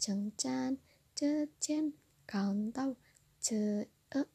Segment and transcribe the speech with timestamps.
[0.00, 0.78] 成长
[1.14, 1.92] 之间
[2.24, 2.96] 感到
[3.38, 3.54] 饥
[4.10, 4.26] 饿，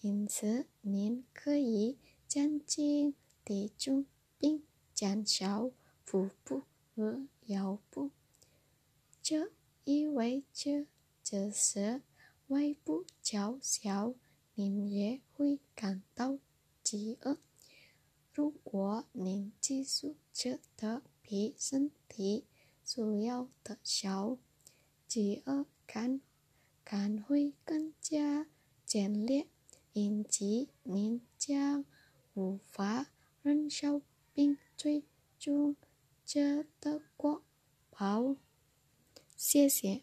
[0.00, 4.06] 因此您可以降低体重
[4.38, 5.70] 并减少
[6.02, 6.62] 腹部
[6.94, 8.10] 和腰部。
[9.20, 9.52] 这
[9.84, 10.86] 意味着
[11.22, 12.00] 即使
[12.46, 14.14] 胃部较小，
[14.54, 16.38] 您也会感到
[16.82, 17.36] 饥饿。
[18.32, 22.46] 如果您继续吃得比身体
[22.82, 24.38] 需要的少，
[25.12, 26.22] 饥饿感
[26.82, 28.46] 感会更加
[28.86, 29.46] 强烈，
[29.92, 31.84] 因此您将
[32.32, 33.10] 无法
[33.42, 34.00] 忍受
[34.32, 35.04] 并最
[35.38, 35.76] 终
[36.24, 37.42] 觉得过
[37.90, 38.36] 饱。
[39.36, 40.00] 谢谢。